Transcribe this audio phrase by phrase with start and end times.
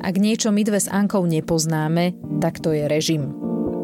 [0.00, 3.36] Ak niečo my dve s Ankou nepoznáme, tak to je režim.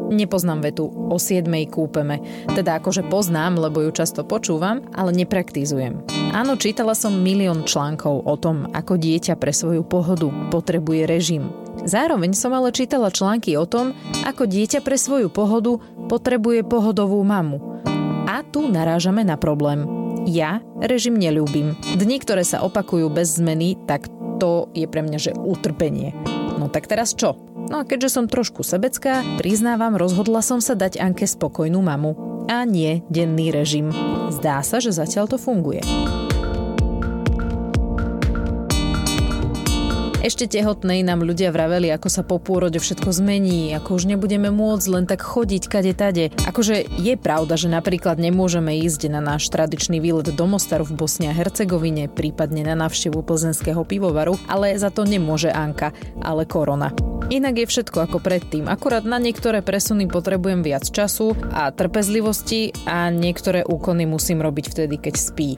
[0.07, 2.23] Nepoznám vetu o 7 kúpeme.
[2.55, 5.99] Teda akože poznám, lebo ju často počúvam, ale nepraktizujem.
[6.31, 11.51] Áno, čítala som milión článkov o tom, ako dieťa pre svoju pohodu potrebuje režim.
[11.83, 13.93] Zároveň som ale čítala články o tom,
[14.23, 15.77] ako dieťa pre svoju pohodu
[16.07, 17.83] potrebuje pohodovú mamu.
[18.27, 19.87] A tu narážame na problém.
[20.27, 21.79] Ja režim nelúbim.
[21.95, 26.13] Dni, ktoré sa opakujú bez zmeny, tak to je pre mňa že utrpenie.
[26.57, 27.37] No tak teraz čo?
[27.67, 32.15] No a keďže som trošku sebecká, priznávam, rozhodla som sa dať Anke spokojnú mamu.
[32.47, 33.91] A nie denný režim.
[34.31, 35.83] Zdá sa, že zatiaľ to funguje.
[40.27, 44.87] Ešte tehotnej nám ľudia vraveli, ako sa po pôrode všetko zmení, ako už nebudeme môcť
[44.91, 46.35] len tak chodiť kade tade.
[46.43, 51.31] Akože je pravda, že napríklad nemôžeme ísť na náš tradičný výlet do Mostaru v Bosne
[51.31, 56.91] a Hercegovine, prípadne na návštevu plzenského pivovaru, ale za to nemôže Anka, ale korona.
[57.31, 63.07] Inak je všetko ako predtým, akurát na niektoré presuny potrebujem viac času a trpezlivosti a
[63.15, 65.55] niektoré úkony musím robiť vtedy, keď spí.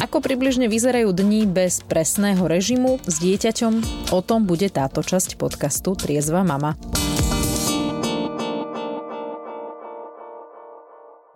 [0.00, 3.72] Ako približne vyzerajú dni bez presného režimu s dieťaťom?
[4.16, 6.78] O tom bude táto časť podcastu Triezva mama.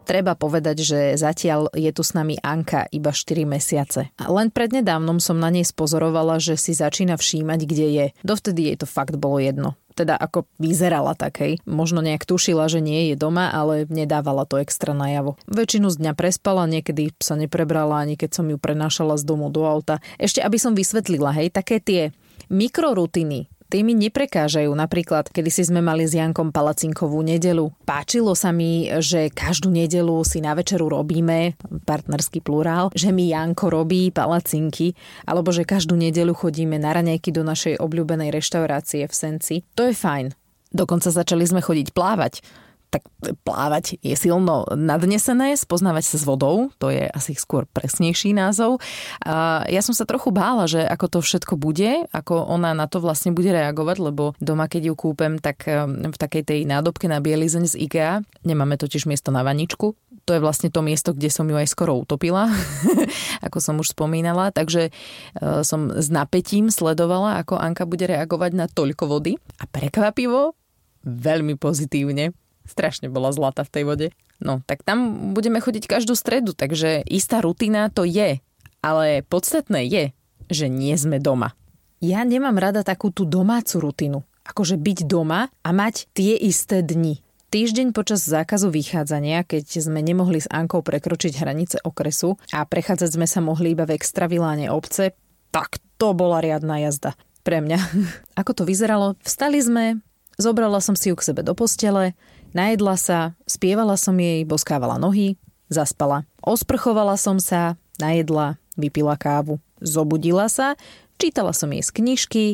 [0.07, 4.15] Treba povedať, že zatiaľ je tu s nami Anka iba 4 mesiace.
[4.17, 8.07] Len prednedávnom som na nej spozorovala, že si začína všímať, kde je.
[8.23, 11.65] Dovtedy jej to fakt bolo jedno teda ako vyzerala takej.
[11.65, 15.41] Možno nejak tušila, že nie je doma, ale nedávala to extra najavo.
[15.49, 19.65] Väčšinu z dňa prespala, niekedy sa neprebrala, ani keď som ju prenášala z domu do
[19.65, 20.05] auta.
[20.21, 22.13] Ešte aby som vysvetlila, hej, také tie
[22.53, 24.71] mikrorutiny, Tí mi neprekážajú.
[24.71, 27.75] Napríklad, kedy si sme mali s Jankom palacinkovú nedelu.
[27.83, 33.67] Páčilo sa mi, že každú nedelu si na večeru robíme, partnerský plurál, že mi Janko
[33.67, 34.95] robí palacinky,
[35.27, 39.57] alebo že každú nedelu chodíme na raňajky do našej obľúbenej reštaurácie v Senci.
[39.75, 40.31] To je fajn.
[40.71, 42.43] Dokonca začali sme chodiť plávať
[42.91, 43.03] tak
[43.43, 48.79] plávať je silno nadnesené, spoznávať sa s vodou, to je asi skôr presnejší názov.
[49.27, 53.03] A ja som sa trochu bála, že ako to všetko bude, ako ona na to
[53.03, 57.65] vlastne bude reagovať, lebo doma, keď ju kúpem, tak v takej tej nádobke na bielizeň
[57.71, 61.55] z IKEA, nemáme totiž miesto na vaničku, to je vlastne to miesto, kde som ju
[61.55, 62.51] aj skoro utopila,
[63.47, 68.67] ako som už spomínala, takže uh, som s napätím sledovala, ako Anka bude reagovať na
[68.67, 70.59] toľko vody a prekvapivo
[71.07, 72.35] veľmi pozitívne
[72.67, 74.07] strašne bola zlata v tej vode.
[74.43, 78.39] No, tak tam budeme chodiť každú stredu, takže istá rutina to je.
[78.85, 80.05] Ale podstatné je,
[80.53, 81.57] že nie sme doma.
[82.05, 84.19] Ja nemám rada takú tú domácu rutinu.
[84.47, 87.25] Akože byť doma a mať tie isté dni.
[87.47, 93.25] Týždeň počas zákazu vychádzania, keď sme nemohli s Ankou prekročiť hranice okresu a prechádzať sme
[93.25, 95.17] sa mohli iba v extraviláne obce,
[95.55, 97.17] tak to bola riadna jazda
[97.47, 97.79] pre mňa.
[98.43, 99.15] Ako to vyzeralo?
[99.23, 100.03] Vstali sme,
[100.37, 102.19] zobrala som si ju k sebe do postele,
[102.57, 105.37] Najedla sa, spievala som jej, boskávala nohy,
[105.69, 106.25] zaspala.
[106.41, 109.61] Osprchovala som sa, najedla, vypila kávu.
[109.85, 110.73] Zobudila sa,
[111.21, 112.45] čítala som jej z knižky,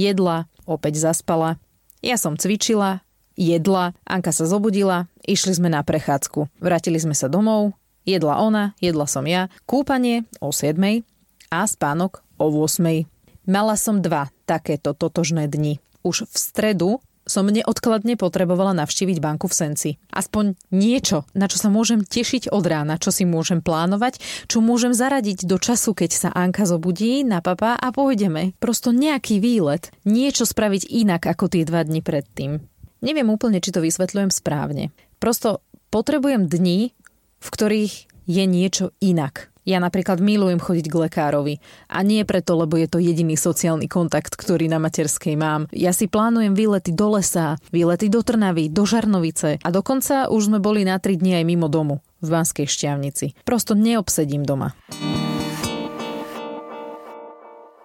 [0.00, 1.60] jedla, opäť zaspala.
[2.00, 3.04] Ja som cvičila,
[3.36, 6.48] jedla, Anka sa zobudila, išli sme na prechádzku.
[6.56, 7.76] Vrátili sme sa domov,
[8.08, 11.04] jedla ona, jedla som ja, kúpanie o 7
[11.52, 13.04] a spánok o 8.
[13.44, 15.84] Mala som dva takéto totožné dni.
[16.00, 19.90] Už v stredu som neodkladne potrebovala navštíviť banku v Senci.
[20.10, 24.96] Aspoň niečo, na čo sa môžem tešiť od rána, čo si môžem plánovať, čo môžem
[24.96, 28.56] zaradiť do času, keď sa Anka zobudí na papa a pôjdeme.
[28.58, 29.92] Prosto nejaký výlet.
[30.08, 32.62] Niečo spraviť inak ako tie dva dni predtým.
[33.00, 34.92] Neviem úplne, či to vysvetľujem správne.
[35.16, 36.92] Prosto potrebujem dni,
[37.40, 37.94] v ktorých
[38.30, 39.49] je niečo inak.
[39.68, 41.54] Ja napríklad milujem chodiť k lekárovi.
[41.92, 45.68] A nie preto, lebo je to jediný sociálny kontakt, ktorý na materskej mám.
[45.70, 50.58] Ja si plánujem výlety do lesa, výlety do Trnavy, do Žarnovice a dokonca už sme
[50.58, 53.44] boli na 3 dni aj mimo domu v Banskej šťavnici.
[53.44, 54.72] Prosto neobsedím doma.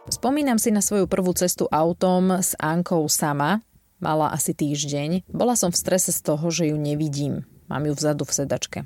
[0.05, 3.65] Spomínam si na svoju prvú cestu autom s Ankou sama.
[3.97, 5.25] Mala asi týždeň.
[5.27, 7.43] Bola som v strese z toho, že ju nevidím.
[7.65, 8.79] Mám ju vzadu v sedačke.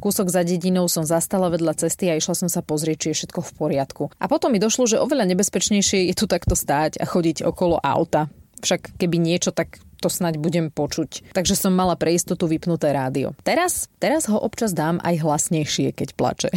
[0.00, 3.40] Kúsok za dedinou som zastala vedľa cesty a išla som sa pozrieť, či je všetko
[3.44, 4.04] v poriadku.
[4.16, 8.32] A potom mi došlo, že oveľa nebezpečnejšie je tu takto stáť a chodiť okolo auta.
[8.62, 11.34] Však keby niečo, tak to snaď budem počuť.
[11.36, 13.38] Takže som mala pre istotu vypnuté rádio.
[13.46, 16.50] Teraz, teraz ho občas dám aj hlasnejšie, keď plače.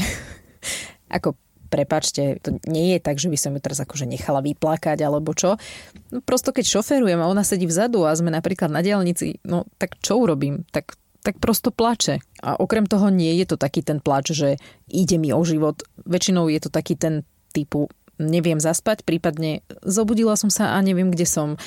[1.18, 1.38] Ako
[1.70, 5.60] prepačte, to nie je tak, že by som ju teraz akože nechala vyplakať alebo čo.
[6.14, 10.00] No prosto keď šoferujem a ona sedí vzadu a sme napríklad na diálnici, no tak
[10.00, 10.64] čo urobím?
[10.72, 12.22] Tak tak prosto plače.
[12.46, 15.82] A okrem toho nie je to taký ten plač, že ide mi o život.
[16.06, 21.28] Väčšinou je to taký ten typu neviem zaspať, prípadne zobudila som sa a neviem, kde
[21.28, 21.60] som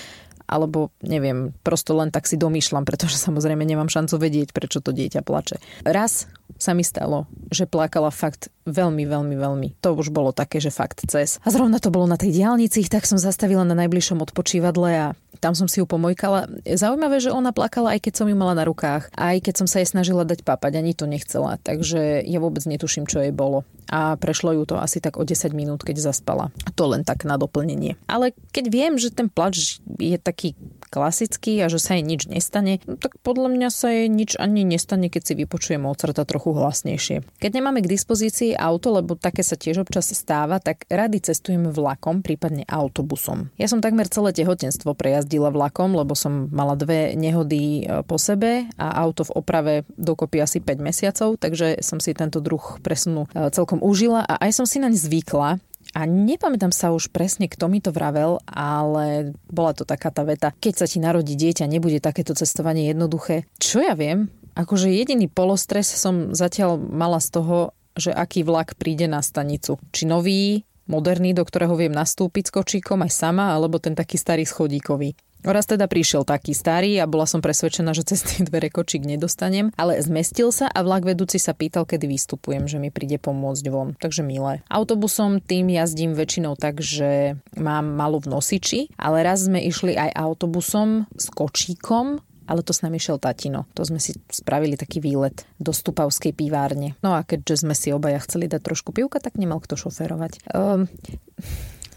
[0.49, 5.21] alebo neviem, prosto len tak si domýšľam, pretože samozrejme nemám šancu vedieť, prečo to dieťa
[5.21, 5.61] plače.
[5.85, 6.25] Raz
[6.57, 9.69] sa mi stalo, že plakala fakt veľmi, veľmi, veľmi.
[9.85, 11.37] To už bolo také, že fakt cez.
[11.45, 15.07] A zrovna to bolo na tej diálnici, tak som zastavila na najbližšom odpočívadle a
[15.39, 16.51] tam som si ju pomojkala.
[16.67, 19.81] Zaujímavé, že ona plakala aj keď som ju mala na rukách, aj keď som sa
[19.81, 21.57] jej snažila dať papať, ani to nechcela.
[21.63, 23.63] Takže ja vôbec netuším, čo jej bolo.
[23.89, 26.53] A prešlo ju to asi tak o 10 minút, keď zaspala.
[26.77, 27.97] To len tak na doplnenie.
[28.05, 30.53] Ale keď viem, že ten plač je taký
[30.89, 34.65] klasický a že sa jej nič nestane, no tak podľa mňa sa jej nič ani
[34.65, 37.25] nestane, keď si vypočuje Mozarta trochu hlasnejšie.
[37.39, 42.25] Keď nemáme k dispozícii auto, lebo také sa tiež občas stáva, tak rady cestujeme vlakom,
[42.25, 43.53] prípadne autobusom.
[43.61, 48.67] Ja som takmer celé tehotenstvo prejazdila vlakom, lebo som mala dve nehody e, po sebe
[48.81, 53.53] a auto v oprave dokopy asi 5 mesiacov, takže som si tento druh presunu e,
[53.53, 55.61] celkom užila a aj som si naň zvykla,
[55.97, 60.53] a nepamätám sa už presne, kto mi to vravel, ale bola to taká tá veta.
[60.53, 63.49] Keď sa ti narodí dieťa, nebude takéto cestovanie jednoduché.
[63.57, 64.29] Čo ja viem?
[64.59, 67.57] Akože jediný polostres som zatiaľ mala z toho,
[67.99, 69.79] že aký vlak príde na stanicu.
[69.91, 74.49] Či nový, moderný, do ktorého viem nastúpiť s kočíkom aj sama, alebo ten taký starý
[74.49, 75.15] schodíkový.
[75.47, 79.71] Raz teda prišiel taký starý a bola som presvedčená, že cez tie dvere kočík nedostanem,
[79.79, 83.95] ale zmestil sa a vlak vedúci sa pýtal, kedy vystupujem, že mi príde pomôcť von.
[83.97, 84.67] Takže milé.
[84.67, 90.11] Autobusom tým jazdím väčšinou tak, že mám malú v nosiči, ale raz sme išli aj
[90.19, 92.19] autobusom s kočíkom
[92.49, 93.69] ale to s nami šiel tatino.
[93.77, 96.97] To sme si spravili taký výlet do Stupavskej pivárne.
[97.05, 100.49] No a keďže sme si obaja chceli dať trošku pivka, tak nemal kto šoférovať.
[100.57, 100.89] Um,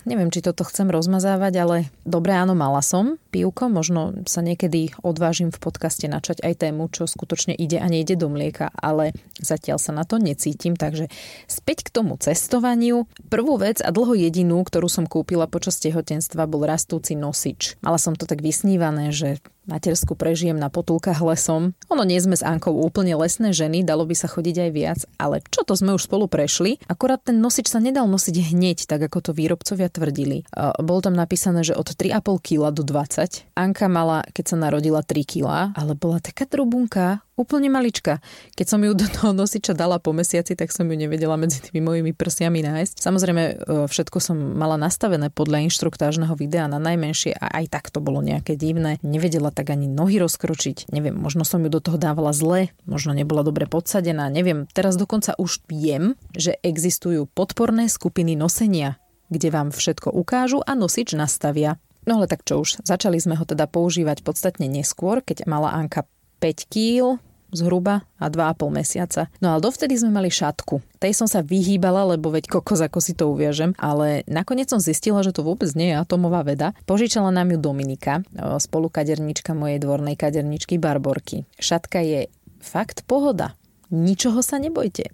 [0.01, 1.77] Neviem, či toto chcem rozmazávať, ale
[2.09, 3.69] dobre, áno, mala som pivko.
[3.69, 8.27] Možno sa niekedy odvážim v podcaste načať aj tému, čo skutočne ide a nejde do
[8.27, 10.74] mlieka, ale zatiaľ sa na to necítim.
[10.74, 11.07] Takže
[11.45, 13.06] späť k tomu cestovaniu.
[13.30, 17.77] Prvú vec a dlho jedinú, ktorú som kúpila počas tehotenstva, bol rastúci nosič.
[17.86, 19.38] Mala som to tak vysnívané, že
[19.69, 21.78] matersku prežijem na potulkách lesom.
[21.94, 25.46] Ono nie sme s Ankou úplne lesné ženy, dalo by sa chodiť aj viac, ale
[25.54, 29.30] čo to sme už spolu prešli, akorát ten nosič sa nedal nosiť hneď, tak ako
[29.30, 30.44] to výrobcovia tvrdili.
[30.81, 33.54] Bolo tam napísané, že od 3,5 kg do 20.
[33.54, 38.22] Anka mala, keď sa narodila, 3 kg, ale bola taká trubunka, Úplne malička.
[38.54, 41.82] Keď som ju do toho nosiča dala po mesiaci, tak som ju nevedela medzi tými
[41.82, 43.02] mojimi prsiami nájsť.
[43.02, 43.54] Samozrejme, e,
[43.90, 48.54] všetko som mala nastavené podľa inštruktážneho videa na najmenšie a aj tak to bolo nejaké
[48.54, 49.02] divné.
[49.02, 50.94] Nevedela tak ani nohy rozkročiť.
[50.94, 54.70] Neviem, možno som ju do toho dávala zle, možno nebola dobre podsadená, neviem.
[54.70, 59.02] Teraz dokonca už viem, že existujú podporné skupiny nosenia,
[59.34, 61.82] kde vám všetko ukážu a nosič nastavia.
[62.06, 66.06] No ale tak čo už, začali sme ho teda používať podstatne neskôr, keď mala Anka
[66.38, 69.21] 5 kg, zhruba a 2,5 mesiaca.
[69.44, 70.81] No ale dovtedy sme mali šatku.
[70.98, 75.21] Tej som sa vyhýbala, lebo veď kokos, ako si to uviažem, ale nakoniec som zistila,
[75.21, 76.74] že to vôbec nie je atomová veda.
[76.88, 81.45] Požičala nám ju Dominika, spolukadernička mojej dvornej kaderničky Barborky.
[81.59, 82.31] Šatka je
[82.63, 83.53] fakt pohoda.
[83.92, 85.12] Ničoho sa nebojte.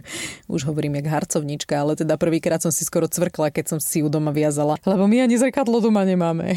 [0.54, 4.06] Už hovorím jak harcovnička, ale teda prvýkrát som si skoro cvrkla, keď som si ju
[4.06, 6.54] doma viazala, lebo my ani zrkadlo doma nemáme.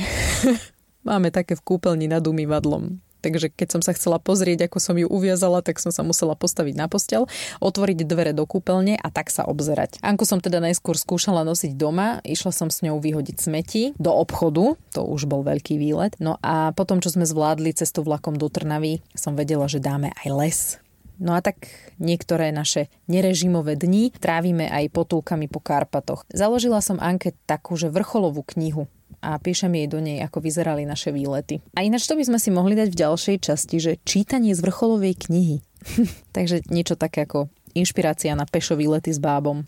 [1.10, 3.02] Máme také v kúpeľni nad umývadlom.
[3.24, 6.76] Takže keď som sa chcela pozrieť, ako som ju uviazala, tak som sa musela postaviť
[6.76, 7.32] na postel,
[7.64, 10.04] otvoriť dvere do kúpeľne a tak sa obzerať.
[10.04, 14.76] Anku som teda najskôr skúšala nosiť doma, išla som s ňou vyhodiť smeti do obchodu,
[14.92, 16.20] to už bol veľký výlet.
[16.20, 20.30] No a potom, čo sme zvládli cestu vlakom do Trnavy, som vedela, že dáme aj
[20.36, 20.60] les,
[21.22, 21.70] No a tak
[22.02, 26.26] niektoré naše nerežimové dni trávime aj potulkami po Karpatoch.
[26.34, 28.90] Založila som Anke takú, že vrcholovú knihu
[29.20, 31.62] a píšem jej do nej, ako vyzerali naše výlety.
[31.78, 35.30] A ináč to by sme si mohli dať v ďalšej časti, že čítanie z vrcholovej
[35.30, 35.58] knihy.
[36.38, 39.66] Takže niečo také ako inšpirácia na pešo výlety s bábom.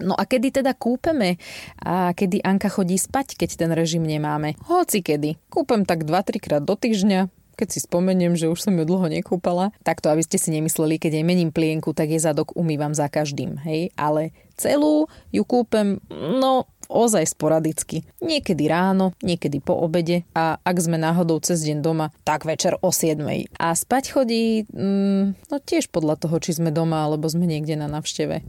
[0.00, 1.36] No a kedy teda kúpeme
[1.76, 4.56] a kedy Anka chodí spať, keď ten režim nemáme?
[4.64, 5.36] Hoci kedy.
[5.52, 7.28] Kúpem tak 2-3 krát do týždňa,
[7.60, 10.96] keď si spomeniem, že už som ju dlho nekúpala, tak to aby ste si nemysleli,
[10.96, 16.00] keď jej mením plienku, tak je zadok umývam za každým, hej, ale celú ju kúpem,
[16.40, 18.02] no ozaj sporadicky.
[18.18, 22.90] Niekedy ráno, niekedy po obede a ak sme náhodou cez deň doma, tak večer o
[22.90, 23.22] 7.
[23.56, 27.86] A spať chodí, mm, no tiež podľa toho, či sme doma alebo sme niekde na
[27.86, 28.42] navšteve.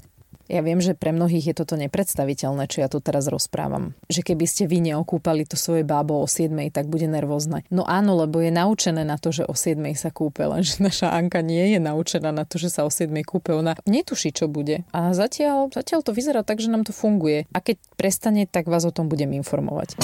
[0.51, 3.95] Ja viem, že pre mnohých je toto nepredstaviteľné, čo ja tu teraz rozprávam.
[4.11, 7.63] Že keby ste vy neokúpali to svoje bábo o 7, tak bude nervózne.
[7.71, 11.39] No áno, lebo je naučené na to, že o 7 sa kúpe, lenže naša Anka
[11.39, 13.55] nie je naučená na to, že sa o 7 kúpe.
[13.55, 14.83] Ona netuší, čo bude.
[14.91, 17.47] A zatiaľ, zatiaľ to vyzerá tak, že nám to funguje.
[17.55, 20.03] A keď prestane, tak vás o tom budem informovať.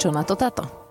[0.00, 0.85] Čo na to táto?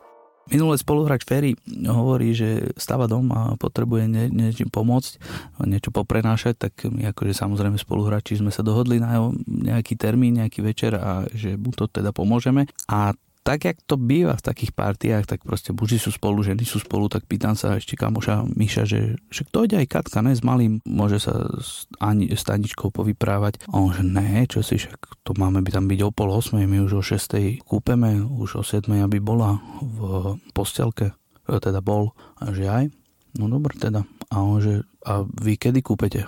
[0.45, 1.57] Minulý spoluhráč Ferry
[1.89, 5.17] hovorí, že stáva dom a potrebuje nie, niečím pomôcť,
[5.65, 10.93] niečo poprenášať, tak my akože samozrejme spoluhráči sme sa dohodli na nejaký termín, nejaký večer
[11.01, 12.69] a že mu to teda pomôžeme.
[12.85, 16.81] A tak, jak to býva v takých partiách, tak proste muži sú spolu, ženy sú
[16.81, 20.41] spolu, tak pýtam sa ešte kamoša Miša, že, že kto ide aj Katka, ne, s
[20.41, 23.69] malým, môže sa s, Ani, s Taničkou povyprávať.
[23.69, 26.65] A on, že ne, čo si, však to máme by tam byť o pol osmej,
[26.65, 31.13] my už o šestej kúpeme, už o siedmej, aby bola v postelke,
[31.45, 32.89] e, teda bol, a že aj,
[33.37, 34.09] no dobre teda.
[34.33, 36.25] A on, že, a vy kedy kúpete?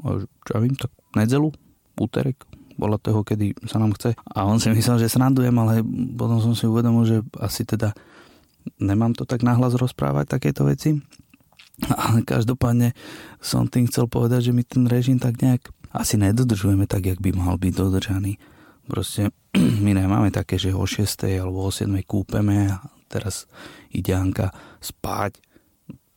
[0.00, 1.52] A, čo ja vím, tak nedelu,
[2.00, 2.40] úterek,
[2.74, 4.14] bola toho, kedy sa nám chce.
[4.34, 5.82] A on si myslel, že srandujem, ale
[6.14, 7.94] potom som si uvedomil, že asi teda
[8.80, 10.98] nemám to tak nahlas rozprávať takéto veci.
[11.90, 12.94] Ale každopádne
[13.42, 17.34] som tým chcel povedať, že my ten režim tak nejak asi nedodržujeme tak, jak by
[17.34, 18.38] mal byť dodržaný.
[18.86, 19.30] Proste
[19.84, 21.06] my nemáme také, že o 6.
[21.38, 21.90] alebo o 7.
[22.06, 23.46] kúpeme a teraz
[23.90, 24.50] ide Anka
[24.82, 25.38] spať.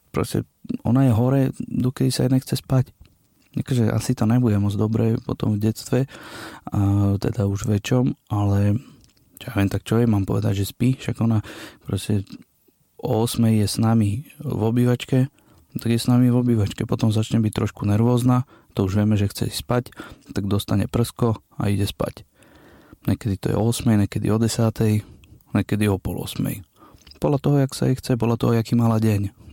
[0.10, 0.50] Proste
[0.82, 2.90] ona je hore, dokedy sa jej nechce spať.
[3.58, 6.00] Takže asi to nebude moc dobre potom v detstve,
[6.70, 6.80] a
[7.18, 8.78] teda už väčšom, ale
[9.42, 11.42] ja viem, tak čo je, mám povedať, že spí, však ona
[11.86, 12.26] proste
[13.02, 15.30] o 8 je s nami v obývačke,
[15.78, 19.30] tak je s nami v obývačke, potom začne byť trošku nervózna, to už vieme, že
[19.30, 19.84] chce ísť spať,
[20.34, 22.26] tak dostane prsko a ide spať.
[23.06, 25.06] Niekedy to je o 8, niekedy o 10,
[25.54, 26.44] niekedy o pol 8.
[27.18, 29.47] Podľa toho, jak sa jej chce, podľa toho, aký mala deň.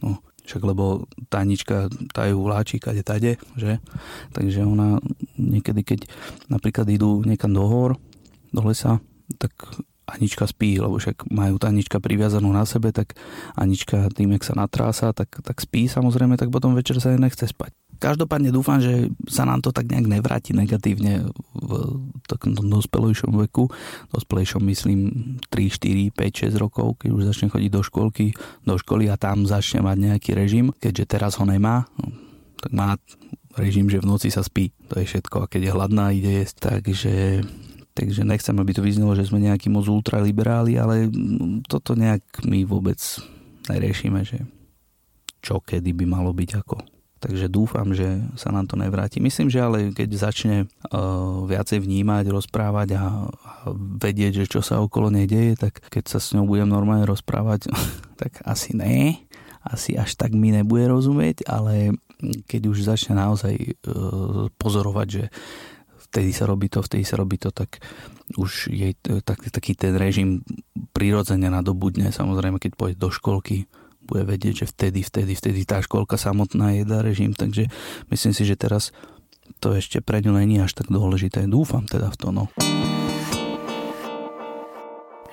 [0.45, 3.81] Však lebo Tanička tá ju vláči kade tade, že?
[4.37, 5.01] Takže ona
[5.41, 6.01] niekedy, keď
[6.53, 7.97] napríklad idú niekam do hor,
[8.53, 9.01] do lesa,
[9.41, 9.57] tak
[10.05, 13.17] Anička spí, lebo však majú Tanička priviazanú na sebe, tak
[13.57, 17.49] Anička tým, jak sa natrása, tak, tak spí samozrejme, tak potom večer sa jej nechce
[17.49, 17.73] spať.
[18.05, 21.25] Každopádne dúfam, že sa nám to tak nejak nevráti negatívne
[21.57, 21.71] v
[22.29, 23.73] takom dospelejšom veku.
[24.13, 25.01] Dospelejšom myslím
[25.49, 28.37] 3, 4, 5, 6 rokov, keď už začne chodiť do školky,
[28.69, 30.69] do školy a tam začne mať nejaký režim.
[30.77, 31.89] Keďže teraz ho nemá,
[32.61, 33.01] tak má
[33.57, 34.69] režim, že v noci sa spí.
[34.93, 35.37] To je všetko.
[35.41, 36.77] A keď je hladná, ide jesť.
[36.85, 37.41] Takže
[37.95, 41.07] Takže nechcem, aby to vyznelo, že sme nejakí moc ultraliberáli, ale
[41.71, 42.99] toto nejak my vôbec
[43.71, 44.43] neriešime, že
[45.39, 46.94] čo kedy by malo byť ako.
[47.25, 49.17] Takže dúfam, že sa nám to nevráti.
[49.17, 53.33] Myslím, že ale keď začne uh, viacej vnímať, rozprávať a,
[53.73, 57.73] vedieť, že čo sa okolo nej deje, tak keď sa s ňou budem normálne rozprávať,
[58.21, 59.25] tak asi ne.
[59.65, 61.97] Asi až tak mi nebude rozumieť, ale
[62.45, 65.25] keď už začne naozaj uh, pozorovať, že
[66.13, 67.81] vtedy sa robí to, vtedy sa robí to, tak
[68.37, 68.93] už je
[69.25, 70.45] tak, taký ten režim
[70.93, 72.13] prirodzene nadobudne.
[72.13, 73.65] Samozrejme, keď pôjde do školky,
[74.05, 77.73] bude vedieť, že vtedy, vtedy, vtedy tá školka samotná jedá režim, takže
[78.13, 78.93] myslím si, že teraz
[79.61, 81.45] to ešte pre ňu není až tak dôležité.
[81.49, 82.45] Dúfam teda v to, no.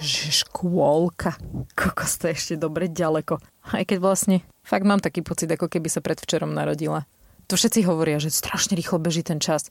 [0.01, 1.37] Že škôlka.
[1.77, 3.37] Kokos to je ešte dobre ďaleko.
[3.75, 7.05] Aj keď vlastne fakt mám taký pocit, ako keby sa predvčerom narodila.
[7.51, 9.67] To všetci hovoria, že strašne rýchlo beží ten čas.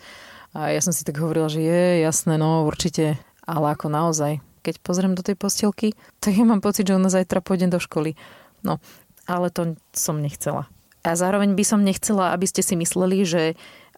[0.52, 3.16] A ja som si tak hovorila, že je jasné, no určite.
[3.49, 7.40] Ale ako naozaj, keď pozriem do tej postielky, tak ja mám pocit, že ona zajtra
[7.40, 8.14] pôjde do školy.
[8.62, 8.82] No,
[9.24, 10.66] ale to som nechcela.
[11.00, 13.42] A zároveň by som nechcela, aby ste si mysleli, že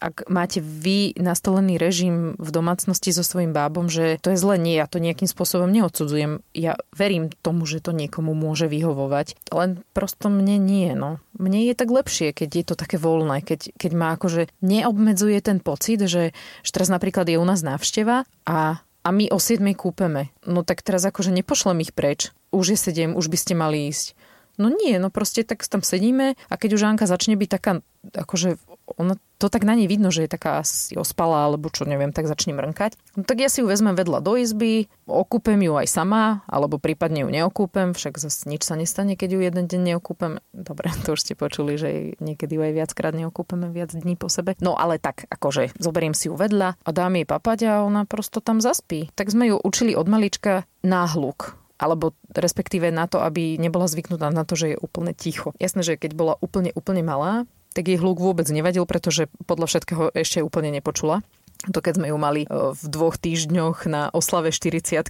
[0.02, 4.74] ak máte vy nastolený režim v domácnosti so svojím bábom, že to je zle, nie,
[4.74, 6.42] ja to nejakým spôsobom neodsudzujem.
[6.58, 11.22] Ja verím tomu, že to niekomu môže vyhovovať, len prosto mne nie, no.
[11.38, 15.62] Mne je tak lepšie, keď je to také voľné, keď, keď ma akože neobmedzuje ten
[15.62, 16.34] pocit, že,
[16.66, 20.30] že teraz napríklad je u nás návšteva a a my o 7 kúpeme.
[20.46, 22.30] No tak teraz akože nepošlem ich preč.
[22.54, 24.14] Už je 7, už by ste mali ísť.
[24.60, 27.72] No nie, no proste tak tam sedíme a keď už Anka začne byť taká,
[28.12, 28.60] akože
[28.98, 32.28] ona, to tak na nej vidno, že je taká asi ospalá, alebo čo neviem, tak
[32.28, 32.98] začne mrnkať.
[33.16, 37.24] No tak ja si ju vezmem vedľa do izby, okúpem ju aj sama, alebo prípadne
[37.24, 40.42] ju neokúpem, však zase nič sa nestane, keď ju jeden deň neokúpem.
[40.52, 44.58] Dobre, to už ste počuli, že niekedy ju aj viackrát neokúpeme viac dní po sebe.
[44.60, 48.44] No ale tak, akože zoberiem si ju vedľa a dám jej papať a ona prosto
[48.44, 49.08] tam zaspí.
[49.16, 54.46] Tak sme ju učili od malička náhluk alebo respektíve na to, aby nebola zvyknutá na
[54.46, 55.50] to, že je úplne ticho.
[55.58, 57.42] Jasné, že keď bola úplne, úplne malá,
[57.74, 61.26] tak jej hluk vôbec nevadil, pretože podľa všetkého ešte úplne nepočula.
[61.74, 65.02] To keď sme ju mali e, v dvoch týždňoch na oslave 40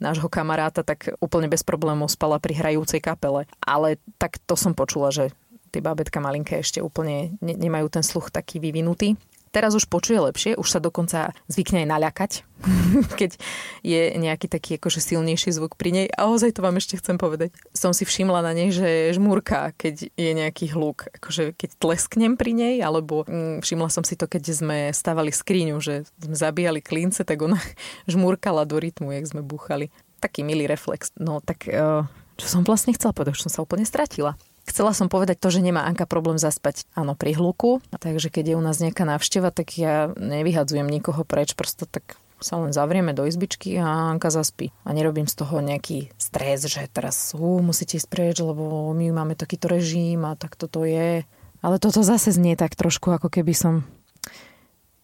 [0.00, 3.48] nášho kamaráta, tak úplne bez problémov spala pri hrajúcej kapele.
[3.60, 5.32] Ale tak to som počula, že
[5.72, 9.16] tie bábetka malinké ešte úplne ne- nemajú ten sluch taký vyvinutý.
[9.56, 12.32] Teraz už počuje lepšie, už sa dokonca zvykne aj naľakať,
[13.20, 13.40] keď
[13.80, 16.06] je nejaký taký akože silnejší zvuk pri nej.
[16.12, 17.56] A ozaj to vám ešte chcem povedať.
[17.72, 21.08] Som si všimla na nej, že žmúrka, keď je nejaký hluk.
[21.08, 25.80] Akože keď tlesknem pri nej, alebo mm, všimla som si to, keď sme stavali skriňu,
[25.80, 27.56] že sme zabíjali klince, tak ona
[28.12, 29.88] žmúrkala do rytmu, jak sme búchali.
[30.20, 31.16] Taký milý reflex.
[31.16, 32.04] No tak uh,
[32.36, 34.36] Čo som vlastne chcela povedať, som sa úplne stratila.
[34.66, 37.78] Chcela som povedať to, že nemá Anka problém zaspať, áno, pri hluku.
[37.94, 42.60] Takže keď je u nás nejaká návšteva, tak ja nevyhadzujem nikoho preč, prosto tak sa
[42.60, 44.74] len zavrieme do izbičky a Anka zaspí.
[44.84, 49.38] A nerobím z toho nejaký stres, že teraz ú, musíte ísť preč, lebo my máme
[49.38, 51.24] takýto režim a tak toto je.
[51.64, 53.74] Ale toto zase znie tak trošku, ako keby som...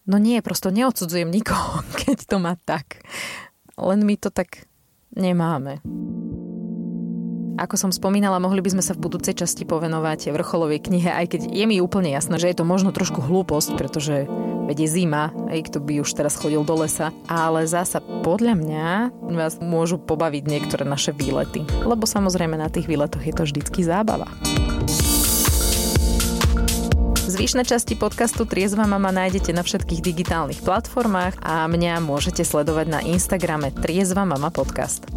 [0.03, 3.01] No nie, prosto neodsudzujem nikoho, keď to má tak.
[3.79, 4.67] Len my to tak
[5.15, 5.81] nemáme.
[7.63, 11.41] Ako som spomínala, mohli by sme sa v budúcej časti povenovať vrcholovej knihe, aj keď
[11.47, 14.27] je mi úplne jasné, že je to možno trošku hlúposť, pretože
[14.67, 17.15] veď je zima, aj kto by už teraz chodil do lesa.
[17.31, 18.87] Ale zasa podľa mňa
[19.31, 21.63] vás môžu pobaviť niektoré naše výlety.
[21.87, 24.27] Lebo samozrejme na tých výletoch je to vždycky zábava.
[27.15, 32.99] Zvyšné časti podcastu Triezva mama nájdete na všetkých digitálnych platformách a mňa môžete sledovať na
[33.07, 35.07] Instagrame Triezva mama podcast.